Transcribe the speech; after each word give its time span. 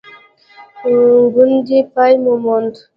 غونډې 1.33 1.79
پای 1.93 2.13
وموند. 2.23 2.73